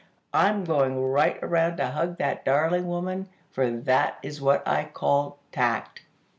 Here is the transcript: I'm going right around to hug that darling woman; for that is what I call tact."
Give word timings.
I'm 0.33 0.63
going 0.63 0.99
right 0.99 1.37
around 1.43 1.77
to 1.77 1.85
hug 1.89 2.17
that 2.17 2.43
darling 2.43 2.87
woman; 2.87 3.29
for 3.51 3.69
that 3.69 4.17
is 4.23 4.41
what 4.41 4.67
I 4.67 4.85
call 4.85 5.37
tact." 5.51 6.01